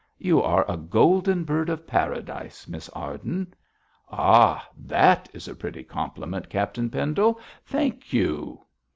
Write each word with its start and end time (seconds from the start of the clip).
'You 0.17 0.41
are 0.41 0.65
a 0.67 0.77
golden 0.77 1.43
bird 1.43 1.69
of 1.69 1.85
paradise, 1.85 2.67
Miss 2.67 2.89
Arden.' 2.89 3.53
'Ah, 4.09 4.67
that 4.75 5.29
is 5.31 5.47
a 5.47 5.53
pretty 5.53 5.83
compliment, 5.83 6.49
Captain 6.49 6.89
Pendle. 6.89 7.39
Thank 7.67 8.11
you!' 8.11 8.61